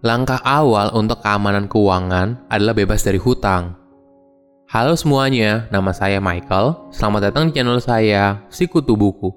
Langkah 0.00 0.40
awal 0.40 0.96
untuk 0.96 1.20
keamanan 1.20 1.68
keuangan 1.68 2.48
adalah 2.48 2.72
bebas 2.72 3.04
dari 3.04 3.20
hutang. 3.20 3.76
Halo 4.72 4.96
semuanya, 4.96 5.68
nama 5.68 5.92
saya 5.92 6.16
Michael. 6.24 6.88
Selamat 6.88 7.28
datang 7.28 7.52
di 7.52 7.60
channel 7.60 7.76
saya, 7.84 8.40
Sikutu 8.48 8.96
Buku. 8.96 9.28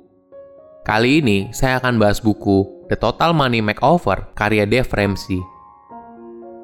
Kali 0.87 1.19
ini 1.19 1.51
saya 1.51 1.83
akan 1.83 1.99
bahas 1.99 2.23
buku 2.23 2.87
The 2.87 2.95
Total 2.95 3.35
Money 3.35 3.59
Makeover 3.59 4.31
karya 4.39 4.63
Dave 4.63 4.87
Ramsey. 4.87 5.43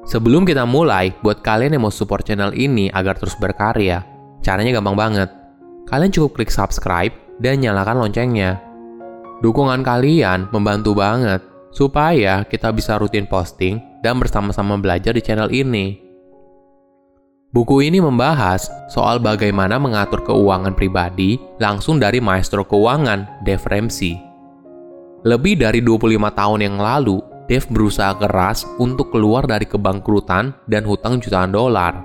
Sebelum 0.08 0.48
kita 0.48 0.64
mulai, 0.64 1.12
buat 1.20 1.44
kalian 1.44 1.76
yang 1.76 1.84
mau 1.84 1.92
support 1.92 2.24
channel 2.24 2.56
ini 2.56 2.88
agar 2.88 3.20
terus 3.20 3.36
berkarya, 3.36 4.00
caranya 4.40 4.80
gampang 4.80 4.96
banget. 4.96 5.28
Kalian 5.84 6.08
cukup 6.08 6.40
klik 6.40 6.48
subscribe 6.48 7.12
dan 7.36 7.60
nyalakan 7.60 8.00
loncengnya. 8.08 8.64
Dukungan 9.44 9.84
kalian 9.84 10.48
membantu 10.48 10.96
banget 10.96 11.49
supaya 11.70 12.42
kita 12.46 12.74
bisa 12.74 12.98
rutin 12.98 13.26
posting 13.26 13.78
dan 14.02 14.18
bersama-sama 14.18 14.76
belajar 14.76 15.14
di 15.14 15.22
channel 15.22 15.50
ini. 15.50 15.98
Buku 17.50 17.82
ini 17.82 17.98
membahas 17.98 18.70
soal 18.86 19.18
bagaimana 19.18 19.74
mengatur 19.74 20.22
keuangan 20.22 20.70
pribadi 20.70 21.34
langsung 21.58 21.98
dari 21.98 22.22
maestro 22.22 22.62
keuangan 22.62 23.42
Dave 23.42 23.66
Ramsey. 23.66 24.14
Lebih 25.26 25.58
dari 25.58 25.82
25 25.82 26.30
tahun 26.30 26.60
yang 26.62 26.78
lalu, 26.78 27.18
Dave 27.50 27.66
berusaha 27.66 28.14
keras 28.14 28.62
untuk 28.78 29.10
keluar 29.10 29.42
dari 29.50 29.66
kebangkrutan 29.66 30.54
dan 30.70 30.86
hutang 30.86 31.18
jutaan 31.18 31.50
dolar. 31.50 31.98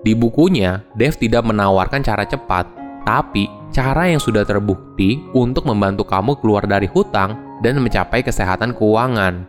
Di 0.00 0.16
bukunya, 0.16 0.80
Dave 0.96 1.14
tidak 1.14 1.44
menawarkan 1.44 2.00
cara 2.00 2.24
cepat, 2.24 2.66
tapi 3.04 3.46
cara 3.72 4.12
yang 4.12 4.20
sudah 4.20 4.44
terbukti 4.44 5.24
untuk 5.32 5.64
membantu 5.64 6.04
kamu 6.04 6.36
keluar 6.38 6.68
dari 6.68 6.84
hutang 6.86 7.58
dan 7.64 7.80
mencapai 7.80 8.20
kesehatan 8.20 8.76
keuangan. 8.76 9.48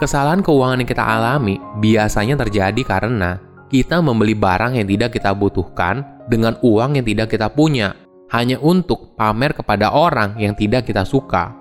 Kesalahan 0.00 0.40
keuangan 0.40 0.80
yang 0.80 0.88
kita 0.88 1.04
alami 1.04 1.60
biasanya 1.84 2.40
terjadi 2.40 2.82
karena 2.82 3.36
kita 3.68 4.00
membeli 4.00 4.32
barang 4.32 4.80
yang 4.80 4.88
tidak 4.88 5.20
kita 5.20 5.36
butuhkan 5.36 6.24
dengan 6.32 6.56
uang 6.64 6.96
yang 6.96 7.04
tidak 7.04 7.28
kita 7.28 7.52
punya, 7.52 7.92
hanya 8.32 8.56
untuk 8.64 9.12
pamer 9.18 9.52
kepada 9.52 9.92
orang 9.92 10.40
yang 10.40 10.56
tidak 10.56 10.88
kita 10.88 11.04
suka. 11.04 11.52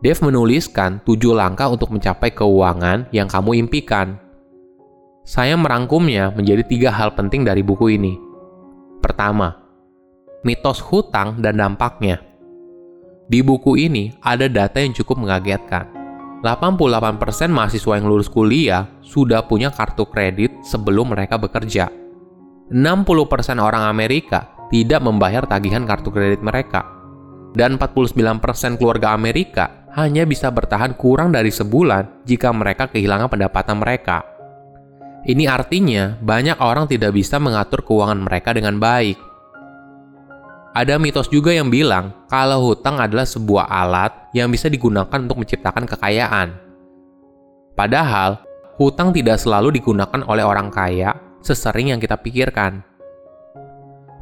Dev 0.00 0.16
menuliskan 0.24 1.04
tujuh 1.04 1.36
langkah 1.36 1.68
untuk 1.68 1.92
mencapai 1.92 2.32
keuangan 2.32 3.12
yang 3.12 3.28
kamu 3.28 3.60
impikan. 3.60 4.16
Saya 5.28 5.54
merangkumnya 5.60 6.32
menjadi 6.32 6.64
tiga 6.64 6.90
hal 6.90 7.12
penting 7.12 7.44
dari 7.44 7.60
buku 7.60 8.00
ini. 8.00 8.16
Pertama, 9.04 9.59
mitos 10.46 10.80
hutang 10.80 11.40
dan 11.44 11.60
dampaknya. 11.60 12.20
Di 13.30 13.44
buku 13.44 13.78
ini 13.78 14.10
ada 14.24 14.50
data 14.50 14.82
yang 14.82 14.90
cukup 14.96 15.22
mengagetkan 15.22 16.00
88% 16.40 17.52
mahasiswa 17.52 17.92
yang 18.00 18.08
lulus 18.08 18.32
kuliah 18.32 18.88
sudah 19.04 19.44
punya 19.44 19.68
kartu 19.68 20.08
kredit 20.08 20.64
sebelum 20.64 21.12
mereka 21.12 21.36
bekerja. 21.36 21.92
60% 22.72 23.60
orang 23.60 23.84
Amerika 23.84 24.48
tidak 24.72 25.04
membayar 25.04 25.44
tagihan 25.44 25.84
kartu 25.84 26.08
kredit 26.08 26.40
mereka. 26.40 26.86
Dan 27.50 27.76
49% 27.76 28.78
keluarga 28.78 29.12
Amerika 29.12 29.84
hanya 29.98 30.22
bisa 30.22 30.48
bertahan 30.54 30.94
kurang 30.94 31.34
dari 31.34 31.50
sebulan 31.50 32.24
jika 32.24 32.54
mereka 32.54 32.88
kehilangan 32.88 33.26
pendapatan 33.26 33.76
mereka. 33.82 34.22
Ini 35.26 35.44
artinya 35.50 36.16
banyak 36.16 36.62
orang 36.62 36.88
tidak 36.88 37.12
bisa 37.12 37.36
mengatur 37.36 37.84
keuangan 37.84 38.22
mereka 38.22 38.56
dengan 38.56 38.80
baik. 38.80 39.29
Ada 40.70 41.02
mitos 41.02 41.26
juga 41.26 41.50
yang 41.50 41.66
bilang 41.66 42.14
kalau 42.30 42.70
hutang 42.70 43.02
adalah 43.02 43.26
sebuah 43.26 43.66
alat 43.66 44.30
yang 44.30 44.46
bisa 44.54 44.70
digunakan 44.70 45.18
untuk 45.18 45.42
menciptakan 45.42 45.82
kekayaan. 45.82 46.54
Padahal, 47.74 48.38
hutang 48.78 49.10
tidak 49.10 49.42
selalu 49.42 49.74
digunakan 49.74 50.22
oleh 50.30 50.46
orang 50.46 50.70
kaya 50.70 51.10
sesering 51.42 51.90
yang 51.90 51.98
kita 51.98 52.14
pikirkan. 52.14 52.86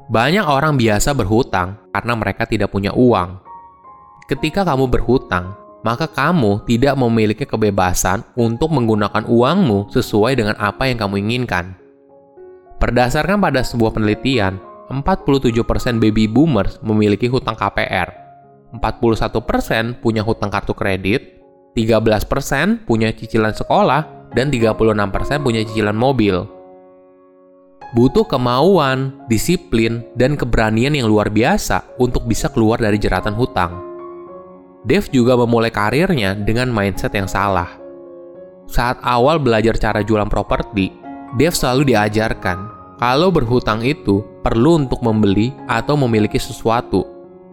Banyak 0.09 0.49
orang 0.49 0.81
biasa 0.81 1.13
berhutang 1.13 1.77
karena 1.93 2.17
mereka 2.17 2.49
tidak 2.49 2.73
punya 2.73 2.97
uang. 2.97 3.45
Ketika 4.25 4.65
kamu 4.65 4.89
berhutang, 4.89 5.53
maka 5.85 6.09
kamu 6.09 6.65
tidak 6.65 6.97
memiliki 6.97 7.45
kebebasan 7.45 8.25
untuk 8.41 8.73
menggunakan 8.73 9.29
uangmu 9.29 9.93
sesuai 9.93 10.33
dengan 10.33 10.57
apa 10.57 10.89
yang 10.89 10.97
kamu 10.97 11.21
inginkan. 11.29 11.77
Berdasarkan 12.81 13.37
pada 13.37 13.61
sebuah 13.61 13.93
penelitian, 13.93 14.57
47% 14.89 16.01
baby 16.01 16.25
boomers 16.25 16.81
memiliki 16.81 17.29
hutang 17.29 17.53
KPR, 17.53 18.09
41% 18.73 20.01
punya 20.01 20.25
hutang 20.25 20.49
kartu 20.49 20.73
kredit, 20.73 21.41
13% 21.77 22.89
punya 22.89 23.13
cicilan 23.13 23.53
sekolah, 23.53 24.33
dan 24.33 24.49
36% 24.49 25.45
punya 25.45 25.61
cicilan 25.61 25.97
mobil. 25.97 26.49
Butuh 27.93 28.25
kemauan, 28.29 29.29
disiplin, 29.29 30.05
dan 30.17 30.37
keberanian 30.37 30.93
yang 30.93 31.09
luar 31.09 31.33
biasa 31.33 31.97
untuk 32.01 32.29
bisa 32.29 32.53
keluar 32.53 32.77
dari 32.81 33.01
jeratan 33.01 33.33
hutang. 33.33 33.73
Dev 34.85 35.09
juga 35.13 35.37
memulai 35.37 35.73
karirnya 35.73 36.37
dengan 36.37 36.69
mindset 36.73 37.13
yang 37.17 37.29
salah. 37.29 37.77
Saat 38.69 39.01
awal 39.01 39.41
belajar 39.41 39.77
cara 39.81 40.01
jualan 40.05 40.29
properti, 40.29 40.93
Dev 41.41 41.57
selalu 41.57 41.93
diajarkan 41.93 42.78
kalau 42.99 43.31
berhutang 43.31 43.87
itu 43.87 44.27
perlu 44.43 44.83
untuk 44.83 44.99
membeli 45.07 45.55
atau 45.71 45.95
memiliki 45.95 46.37
sesuatu. 46.37 47.07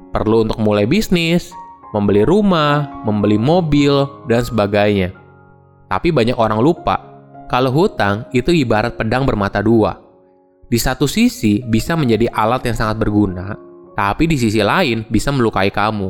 Perlu 0.09 0.49
untuk 0.49 0.57
mulai 0.57 0.89
bisnis, 0.89 1.53
membeli 1.93 2.25
rumah, 2.25 2.89
membeli 3.05 3.37
mobil, 3.37 4.09
dan 4.25 4.41
sebagainya. 4.41 5.13
Tapi 5.85 6.09
banyak 6.09 6.35
orang 6.35 6.57
lupa 6.59 6.97
kalau 7.45 7.69
hutang 7.69 8.25
itu 8.33 8.49
ibarat 8.49 8.97
pedang 8.97 9.23
bermata 9.23 9.61
dua. 9.61 10.01
Di 10.65 10.81
satu 10.81 11.05
sisi 11.05 11.61
bisa 11.61 11.93
menjadi 11.93 12.25
alat 12.33 12.65
yang 12.65 12.73
sangat 12.73 12.97
berguna, 12.97 13.53
tapi 13.93 14.25
di 14.25 14.33
sisi 14.33 14.65
lain 14.65 15.05
bisa 15.05 15.29
melukai 15.29 15.69
kamu. 15.69 16.09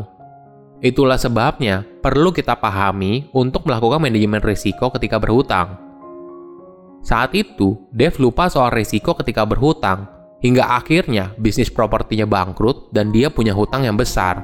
Itulah 0.79 1.19
sebabnya 1.19 1.83
perlu 1.99 2.31
kita 2.31 2.55
pahami 2.55 3.27
untuk 3.35 3.67
melakukan 3.67 3.99
manajemen 3.99 4.39
risiko 4.39 4.87
ketika 4.95 5.19
berhutang. 5.19 5.84
Saat 7.05 7.37
itu, 7.37 7.85
Dev 7.93 8.17
lupa 8.17 8.49
soal 8.49 8.73
risiko 8.73 9.13
ketika 9.13 9.45
berhutang, 9.45 10.09
hingga 10.41 10.73
akhirnya 10.73 11.37
bisnis 11.37 11.69
propertinya 11.69 12.25
bangkrut 12.25 12.89
dan 12.89 13.13
dia 13.13 13.29
punya 13.29 13.53
hutang 13.53 13.85
yang 13.85 13.93
besar. 13.93 14.41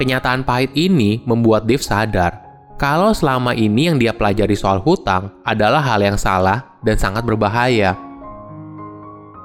Kenyataan 0.00 0.48
pahit 0.48 0.72
ini 0.72 1.20
membuat 1.28 1.68
Dev 1.68 1.84
sadar 1.84 2.40
kalau 2.80 3.12
selama 3.12 3.52
ini 3.52 3.88
yang 3.88 4.00
dia 4.00 4.16
pelajari 4.16 4.56
soal 4.56 4.80
hutang 4.80 5.32
adalah 5.44 5.80
hal 5.84 6.00
yang 6.00 6.16
salah 6.16 6.80
dan 6.80 6.96
sangat 6.96 7.24
berbahaya. 7.24 7.96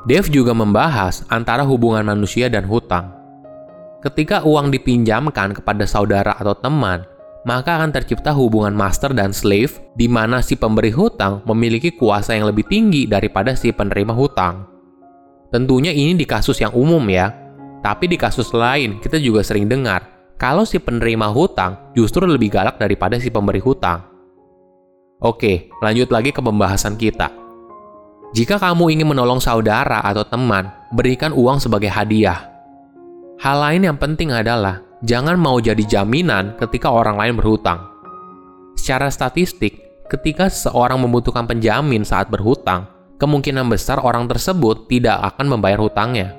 Dev 0.07 0.31
juga 0.31 0.56
membahas 0.56 1.28
antara 1.28 1.68
hubungan 1.68 2.07
manusia 2.07 2.47
dan 2.47 2.68
hutang. 2.68 3.12
Ketika 4.00 4.47
uang 4.47 4.72
dipinjamkan 4.72 5.56
kepada 5.56 5.84
saudara 5.84 6.35
atau 6.40 6.56
teman, 6.56 7.03
maka 7.41 7.81
akan 7.81 7.90
tercipta 7.90 8.29
hubungan 8.34 8.74
master 8.74 9.18
dan 9.18 9.34
slave 9.34 9.81
di 9.97 10.06
mana 10.06 10.46
si 10.46 10.53
pemberi 10.53 10.94
hutang 10.94 11.41
memiliki 11.50 11.94
kuasa 11.94 12.38
yang 12.38 12.50
lebih 12.50 12.69
tinggi 12.69 13.09
daripada 13.09 13.57
si 13.57 13.74
penerima 13.74 14.13
hutang. 14.13 14.69
Tentunya 15.50 15.91
ini 15.91 16.16
di 16.16 16.24
kasus 16.24 16.62
yang 16.62 16.72
umum 16.72 17.01
ya, 17.09 17.34
tapi 17.81 18.06
di 18.06 18.16
kasus 18.16 18.53
lain 18.53 19.01
kita 19.01 19.18
juga 19.18 19.41
sering 19.41 19.66
dengar 19.66 20.06
kalau 20.38 20.66
si 20.66 20.78
penerima 20.78 21.34
hutang 21.34 21.94
justru 21.97 22.25
lebih 22.30 22.53
galak 22.53 22.78
daripada 22.78 23.18
si 23.18 23.34
pemberi 23.34 23.62
hutang. 23.62 24.06
Oke, 25.22 25.69
lanjut 25.85 26.09
lagi 26.09 26.34
ke 26.34 26.41
pembahasan 26.41 26.97
kita. 26.97 27.30
Jika 28.31 28.57
kamu 28.57 28.96
ingin 28.96 29.12
menolong 29.12 29.38
saudara 29.38 30.01
atau 30.01 30.25
teman, 30.25 30.72
berikan 30.96 31.35
uang 31.35 31.62
sebagai 31.62 31.91
hadiah. 31.91 32.47
Hal 33.38 33.57
lain 33.59 33.85
yang 33.85 33.97
penting 34.01 34.34
adalah 34.34 34.81
jangan 35.01 35.38
mau 35.38 35.57
jadi 35.57 35.81
jaminan 35.81 36.57
ketika 36.62 36.94
orang 36.94 37.18
lain 37.18 37.33
berhutang. 37.38 37.89
Secara 38.77 39.09
statistik, 39.09 40.06
ketika 40.09 40.50
seseorang 40.50 41.01
membutuhkan 41.01 41.45
penjamin 41.50 42.06
saat 42.06 42.30
berhutang, 42.30 42.89
kemungkinan 43.18 43.69
besar 43.69 44.01
orang 44.01 44.25
tersebut 44.30 44.89
tidak 44.89 45.18
akan 45.33 45.57
membayar 45.57 45.81
hutangnya. 45.81 46.33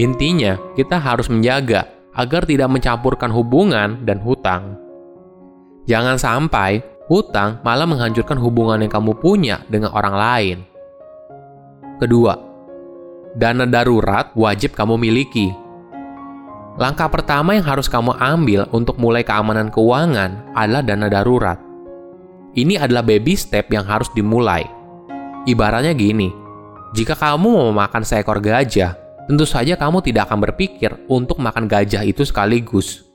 Intinya, 0.00 0.56
kita 0.74 0.96
harus 0.98 1.28
menjaga 1.30 1.86
agar 2.14 2.46
tidak 2.46 2.70
mencampurkan 2.70 3.30
hubungan 3.32 4.02
dan 4.06 4.22
hutang. 4.22 4.78
Jangan 5.84 6.16
sampai 6.16 6.80
hutang 7.10 7.60
malah 7.60 7.84
menghancurkan 7.84 8.40
hubungan 8.40 8.80
yang 8.80 8.92
kamu 8.92 9.12
punya 9.20 9.60
dengan 9.68 9.92
orang 9.92 10.16
lain. 10.16 10.58
Kedua, 12.00 12.34
dana 13.36 13.68
darurat 13.68 14.32
wajib 14.34 14.72
kamu 14.72 14.98
miliki 14.98 15.63
Langkah 16.74 17.06
pertama 17.06 17.54
yang 17.54 17.62
harus 17.62 17.86
kamu 17.86 18.18
ambil 18.18 18.66
untuk 18.74 18.98
mulai 18.98 19.22
keamanan 19.22 19.70
keuangan 19.70 20.58
adalah 20.58 20.82
dana 20.82 21.06
darurat. 21.06 21.58
Ini 22.54 22.82
adalah 22.82 23.06
baby 23.06 23.38
step 23.38 23.70
yang 23.70 23.86
harus 23.86 24.10
dimulai. 24.10 24.66
Ibaratnya 25.46 25.94
gini, 25.94 26.34
jika 26.94 27.14
kamu 27.14 27.46
mau 27.46 27.70
makan 27.70 28.02
seekor 28.02 28.42
gajah, 28.42 28.98
tentu 29.30 29.46
saja 29.46 29.78
kamu 29.78 30.02
tidak 30.02 30.26
akan 30.30 30.50
berpikir 30.50 30.94
untuk 31.06 31.38
makan 31.38 31.70
gajah 31.70 32.02
itu 32.02 32.26
sekaligus. 32.26 33.06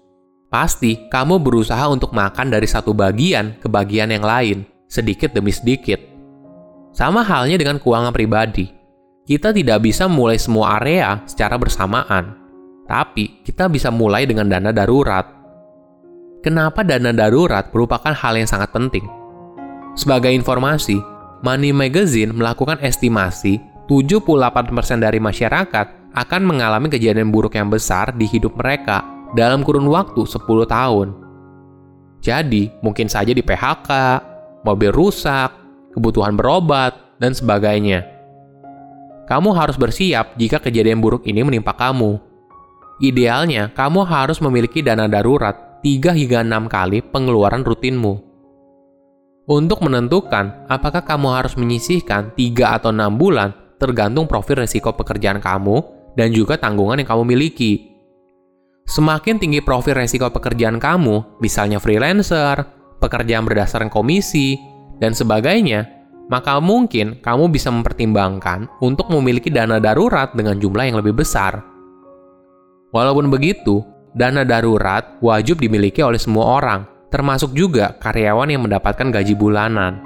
pasti 0.49 1.05
kamu 1.13 1.37
berusaha 1.37 1.85
untuk 1.93 2.09
makan 2.09 2.49
dari 2.49 2.65
satu 2.65 2.89
bagian 2.89 3.61
ke 3.61 3.69
bagian 3.69 4.09
yang 4.09 4.25
lain, 4.25 4.65
sedikit 4.89 5.29
demi 5.29 5.53
sedikit. 5.53 6.01
Sama 6.89 7.21
halnya 7.21 7.53
dengan 7.53 7.77
keuangan 7.77 8.09
pribadi. 8.09 8.65
Kita 9.29 9.53
tidak 9.53 9.85
bisa 9.85 10.09
mulai 10.09 10.41
semua 10.41 10.81
area 10.81 11.21
secara 11.29 11.53
bersamaan, 11.53 12.33
tapi 12.89 13.45
kita 13.45 13.69
bisa 13.69 13.93
mulai 13.93 14.25
dengan 14.25 14.49
dana 14.49 14.73
darurat. 14.73 15.29
Kenapa 16.41 16.81
dana 16.81 17.13
darurat 17.13 17.69
merupakan 17.69 18.09
hal 18.09 18.33
yang 18.33 18.49
sangat 18.49 18.73
penting? 18.73 19.05
Sebagai 19.93 20.33
informasi, 20.33 20.97
Money 21.45 21.69
Magazine 21.69 22.33
melakukan 22.33 22.81
estimasi 22.81 23.61
78% 23.85 25.05
dari 25.05 25.21
masyarakat 25.21 25.87
akan 26.17 26.41
mengalami 26.41 26.89
kejadian 26.89 27.29
buruk 27.29 27.53
yang 27.53 27.69
besar 27.69 28.09
di 28.17 28.25
hidup 28.25 28.57
mereka 28.57 29.05
dalam 29.37 29.61
kurun 29.61 29.85
waktu 29.85 30.25
10 30.25 30.65
tahun. 30.65 31.07
Jadi, 32.19 32.73
mungkin 32.81 33.07
saja 33.07 33.31
di 33.31 33.39
PHK, 33.45 33.89
mobil 34.65 34.91
rusak, 34.91 35.53
kebutuhan 35.93 36.35
berobat, 36.35 37.17
dan 37.21 37.31
sebagainya. 37.31 38.03
Kamu 39.29 39.53
harus 39.53 39.77
bersiap 39.77 40.33
jika 40.41 40.57
kejadian 40.57 40.99
buruk 40.99 41.23
ini 41.29 41.45
menimpa 41.45 41.75
kamu. 41.77 42.28
Idealnya, 42.99 43.71
kamu 43.71 44.03
harus 44.03 44.43
memiliki 44.43 44.83
dana 44.83 45.07
darurat 45.07 45.79
3 45.79 46.11
hingga 46.11 46.43
6 46.43 46.67
kali 46.67 46.99
pengeluaran 46.99 47.63
rutinmu. 47.63 48.27
Untuk 49.47 49.79
menentukan 49.79 50.67
apakah 50.67 51.07
kamu 51.07 51.27
harus 51.31 51.55
menyisihkan 51.55 52.35
3 52.35 52.75
atau 52.75 52.91
6 52.91 53.15
bulan 53.15 53.55
tergantung 53.79 54.27
profil 54.27 54.67
resiko 54.67 54.91
pekerjaan 54.91 55.39
kamu 55.39 55.79
dan 56.19 56.35
juga 56.35 56.59
tanggungan 56.59 56.99
yang 56.99 57.07
kamu 57.07 57.23
miliki. 57.23 57.87
Semakin 58.83 59.39
tinggi 59.39 59.63
profil 59.63 59.95
resiko 59.95 60.27
pekerjaan 60.27 60.75
kamu, 60.75 61.39
misalnya 61.39 61.79
freelancer, 61.79 62.67
pekerjaan 62.99 63.47
berdasarkan 63.47 63.87
komisi, 63.87 64.59
dan 64.99 65.15
sebagainya, 65.15 65.87
maka 66.27 66.59
mungkin 66.59 67.23
kamu 67.23 67.47
bisa 67.47 67.71
mempertimbangkan 67.71 68.67
untuk 68.83 69.07
memiliki 69.07 69.47
dana 69.47 69.79
darurat 69.79 70.35
dengan 70.35 70.59
jumlah 70.59 70.83
yang 70.83 70.99
lebih 70.99 71.23
besar. 71.23 71.68
Walaupun 72.89 73.29
begitu, 73.29 73.85
dana 74.17 74.41
darurat 74.41 75.21
wajib 75.21 75.61
dimiliki 75.61 76.01
oleh 76.01 76.17
semua 76.17 76.57
orang, 76.57 76.89
termasuk 77.13 77.53
juga 77.53 77.93
karyawan 78.01 78.49
yang 78.49 78.65
mendapatkan 78.65 79.13
gaji 79.13 79.37
bulanan. 79.37 80.01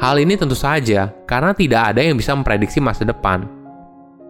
Hal 0.00 0.16
ini 0.16 0.34
tentu 0.40 0.56
saja 0.56 1.12
karena 1.28 1.52
tidak 1.52 1.92
ada 1.92 2.00
yang 2.00 2.16
bisa 2.16 2.32
memprediksi 2.32 2.80
masa 2.80 3.04
depan. 3.04 3.44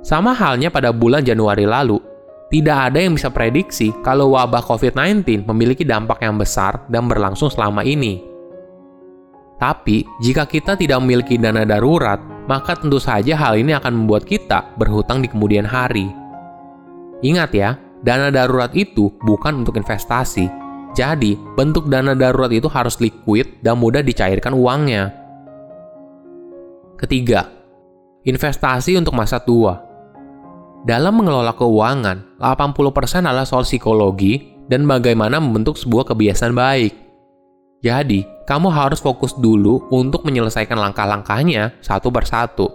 Sama 0.02 0.34
halnya 0.34 0.68
pada 0.74 0.90
bulan 0.90 1.22
Januari 1.22 1.62
lalu, 1.62 2.02
tidak 2.50 2.90
ada 2.90 2.98
yang 2.98 3.14
bisa 3.14 3.30
prediksi 3.30 3.94
kalau 4.02 4.34
wabah 4.34 4.60
COVID-19 4.66 5.46
memiliki 5.46 5.86
dampak 5.86 6.20
yang 6.20 6.36
besar 6.36 6.82
dan 6.90 7.06
berlangsung 7.06 7.48
selama 7.48 7.86
ini. 7.86 8.20
Tapi, 9.62 10.02
jika 10.18 10.42
kita 10.50 10.74
tidak 10.74 10.98
memiliki 10.98 11.38
dana 11.38 11.62
darurat, 11.62 12.18
maka 12.50 12.74
tentu 12.74 12.98
saja 12.98 13.38
hal 13.38 13.54
ini 13.54 13.72
akan 13.78 14.04
membuat 14.04 14.26
kita 14.26 14.74
berhutang 14.74 15.22
di 15.22 15.30
kemudian 15.30 15.62
hari. 15.62 16.21
Ingat 17.22 17.50
ya, 17.54 17.78
dana 18.02 18.34
darurat 18.34 18.74
itu 18.74 19.14
bukan 19.22 19.62
untuk 19.62 19.78
investasi. 19.78 20.50
Jadi, 20.92 21.38
bentuk 21.56 21.88
dana 21.88 22.12
darurat 22.12 22.52
itu 22.52 22.68
harus 22.68 22.98
liquid 22.98 23.62
dan 23.64 23.78
mudah 23.80 24.04
dicairkan 24.04 24.52
uangnya. 24.52 25.14
Ketiga, 26.98 27.48
investasi 28.26 28.98
untuk 28.98 29.14
masa 29.14 29.40
tua. 29.40 29.80
Dalam 30.82 31.14
mengelola 31.14 31.54
keuangan, 31.54 32.42
80% 32.42 33.22
adalah 33.22 33.46
soal 33.46 33.62
psikologi 33.62 34.52
dan 34.66 34.82
bagaimana 34.82 35.38
membentuk 35.38 35.78
sebuah 35.78 36.10
kebiasaan 36.10 36.52
baik. 36.52 36.92
Jadi, 37.82 38.26
kamu 38.46 38.70
harus 38.70 38.98
fokus 38.98 39.34
dulu 39.38 39.86
untuk 39.94 40.26
menyelesaikan 40.26 40.78
langkah-langkahnya 40.78 41.78
satu 41.82 42.10
persatu. 42.10 42.66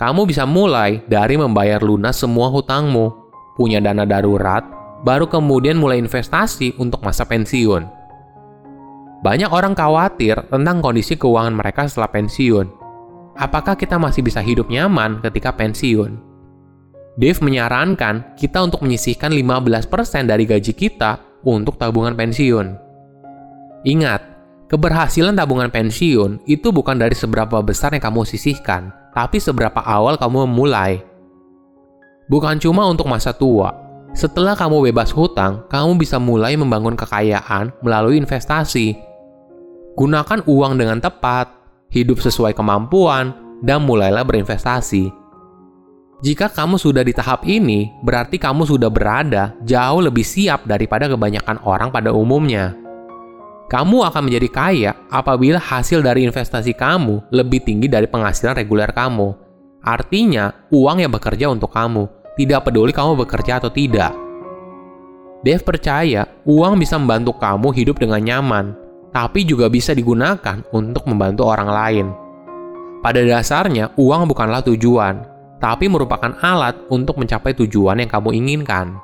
Kamu 0.00 0.24
bisa 0.24 0.48
mulai 0.48 1.04
dari 1.04 1.36
membayar 1.36 1.80
lunas 1.84 2.16
semua 2.16 2.48
hutangmu, 2.48 3.29
punya 3.54 3.82
dana 3.82 4.06
darurat, 4.06 4.62
baru 5.02 5.26
kemudian 5.26 5.80
mulai 5.80 5.98
investasi 6.02 6.76
untuk 6.76 7.00
masa 7.00 7.24
pensiun. 7.24 7.86
Banyak 9.20 9.52
orang 9.52 9.76
khawatir 9.76 10.36
tentang 10.48 10.80
kondisi 10.80 11.16
keuangan 11.16 11.52
mereka 11.52 11.84
setelah 11.84 12.08
pensiun, 12.08 12.66
apakah 13.36 13.76
kita 13.76 14.00
masih 14.00 14.24
bisa 14.24 14.40
hidup 14.40 14.72
nyaman 14.72 15.20
ketika 15.20 15.52
pensiun? 15.52 16.16
Dave 17.20 17.40
menyarankan 17.44 18.32
kita 18.38 18.64
untuk 18.64 18.80
menyisihkan 18.80 19.28
15% 19.34 20.24
dari 20.24 20.48
gaji 20.48 20.72
kita 20.72 21.20
untuk 21.44 21.76
tabungan 21.76 22.16
pensiun. 22.16 22.72
Ingat, 23.84 24.20
keberhasilan 24.72 25.36
tabungan 25.36 25.68
pensiun 25.68 26.44
itu 26.48 26.72
bukan 26.72 26.96
dari 26.96 27.12
seberapa 27.12 27.60
besar 27.60 27.92
yang 27.92 28.00
kamu 28.00 28.24
sisihkan, 28.24 28.92
tapi 29.12 29.36
seberapa 29.36 29.84
awal 29.84 30.16
kamu 30.16 30.48
memulai. 30.48 31.09
Bukan 32.30 32.62
cuma 32.62 32.86
untuk 32.86 33.10
masa 33.10 33.34
tua. 33.34 33.74
Setelah 34.14 34.54
kamu 34.54 34.90
bebas 34.90 35.10
hutang, 35.10 35.66
kamu 35.66 35.98
bisa 35.98 36.22
mulai 36.22 36.54
membangun 36.54 36.94
kekayaan 36.94 37.74
melalui 37.82 38.22
investasi. 38.22 38.94
Gunakan 39.98 40.46
uang 40.46 40.78
dengan 40.78 41.02
tepat, 41.02 41.50
hidup 41.90 42.22
sesuai 42.22 42.54
kemampuan, 42.54 43.34
dan 43.66 43.82
mulailah 43.82 44.22
berinvestasi. 44.22 45.10
Jika 46.20 46.52
kamu 46.52 46.76
sudah 46.78 47.02
di 47.02 47.16
tahap 47.16 47.42
ini, 47.48 47.90
berarti 48.04 48.36
kamu 48.38 48.68
sudah 48.68 48.92
berada 48.92 49.56
jauh 49.64 50.04
lebih 50.04 50.22
siap 50.22 50.68
daripada 50.68 51.08
kebanyakan 51.08 51.58
orang 51.66 51.88
pada 51.90 52.12
umumnya. 52.14 52.76
Kamu 53.70 54.06
akan 54.06 54.22
menjadi 54.26 54.48
kaya 54.50 54.92
apabila 55.08 55.56
hasil 55.56 56.02
dari 56.02 56.26
investasi 56.26 56.74
kamu 56.74 57.30
lebih 57.30 57.62
tinggi 57.62 57.86
dari 57.86 58.10
penghasilan 58.10 58.58
reguler 58.58 58.90
kamu. 58.90 59.32
Artinya, 59.80 60.68
uang 60.68 61.00
yang 61.00 61.08
bekerja 61.08 61.48
untuk 61.48 61.72
kamu, 61.72 62.19
tidak 62.40 62.64
peduli 62.64 62.96
kamu 62.96 63.20
bekerja 63.20 63.60
atau 63.60 63.68
tidak. 63.68 64.16
Dave 65.44 65.60
percaya 65.60 66.24
uang 66.48 66.80
bisa 66.80 66.96
membantu 66.96 67.36
kamu 67.36 67.68
hidup 67.76 68.00
dengan 68.00 68.20
nyaman, 68.24 68.72
tapi 69.12 69.44
juga 69.44 69.68
bisa 69.68 69.92
digunakan 69.92 70.64
untuk 70.72 71.04
membantu 71.04 71.44
orang 71.44 71.68
lain. 71.68 72.06
Pada 73.04 73.20
dasarnya, 73.24 73.92
uang 73.96 74.28
bukanlah 74.28 74.64
tujuan, 74.64 75.24
tapi 75.60 75.88
merupakan 75.88 76.32
alat 76.40 76.76
untuk 76.88 77.20
mencapai 77.20 77.52
tujuan 77.56 78.00
yang 78.00 78.08
kamu 78.08 78.36
inginkan. 78.36 78.96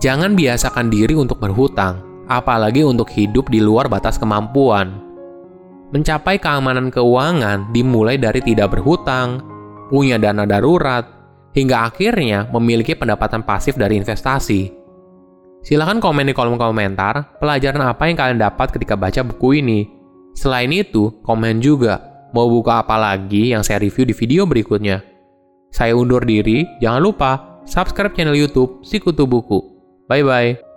Jangan 0.00 0.36
biasakan 0.36 0.92
diri 0.92 1.16
untuk 1.16 1.40
berhutang, 1.40 2.04
apalagi 2.28 2.84
untuk 2.84 3.08
hidup 3.12 3.48
di 3.48 3.60
luar 3.64 3.88
batas 3.88 4.20
kemampuan. 4.20 5.00
Mencapai 5.92 6.36
keamanan 6.36 6.92
keuangan 6.92 7.72
dimulai 7.72 8.20
dari 8.20 8.44
tidak 8.44 8.76
berhutang, 8.76 9.40
punya 9.88 10.20
dana 10.20 10.44
darurat, 10.44 11.13
hingga 11.54 11.88
akhirnya 11.88 12.50
memiliki 12.50 12.92
pendapatan 12.98 13.46
pasif 13.46 13.78
dari 13.78 13.96
investasi. 13.96 14.74
Silahkan 15.64 15.96
komen 15.96 16.28
di 16.28 16.36
kolom 16.36 16.60
komentar 16.60 17.40
pelajaran 17.40 17.88
apa 17.88 18.04
yang 18.04 18.18
kalian 18.20 18.38
dapat 18.42 18.68
ketika 18.74 18.98
baca 18.98 19.24
buku 19.24 19.64
ini. 19.64 19.88
Selain 20.36 20.68
itu, 20.68 21.14
komen 21.24 21.62
juga 21.62 22.28
mau 22.36 22.50
buka 22.50 22.82
apa 22.84 22.98
lagi 22.98 23.54
yang 23.54 23.64
saya 23.64 23.80
review 23.80 24.04
di 24.04 24.12
video 24.12 24.44
berikutnya. 24.44 25.00
Saya 25.72 25.96
undur 25.96 26.26
diri, 26.26 26.66
jangan 26.82 27.00
lupa 27.00 27.62
subscribe 27.64 28.12
channel 28.12 28.36
YouTube 28.36 28.84
Sikutu 28.84 29.24
Buku. 29.24 29.62
Bye 30.10 30.26
bye. 30.26 30.73